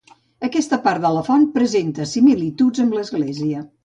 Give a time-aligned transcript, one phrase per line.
[0.45, 3.63] Aquesta part de la font presenta similituds amb l'església.